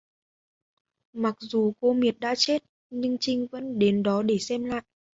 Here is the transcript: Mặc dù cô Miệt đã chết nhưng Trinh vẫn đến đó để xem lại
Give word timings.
Mặc 1.13 1.35
dù 1.39 1.73
cô 1.79 1.93
Miệt 1.93 2.19
đã 2.19 2.35
chết 2.37 2.63
nhưng 2.89 3.17
Trinh 3.19 3.47
vẫn 3.51 3.79
đến 3.79 4.03
đó 4.03 4.21
để 4.21 4.37
xem 4.39 4.63
lại 4.63 4.81